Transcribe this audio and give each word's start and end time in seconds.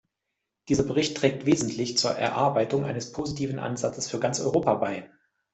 Dieser 0.67 0.81
Bericht 0.81 1.15
trägt 1.15 1.45
wesentlich 1.45 1.95
zur 1.95 2.09
Erarbeitung 2.13 2.85
eines 2.85 3.11
positiven 3.11 3.59
Ansatzes 3.59 4.09
für 4.09 4.19
ganz 4.19 4.39
Europa 4.39 4.73
bei. 4.73 5.07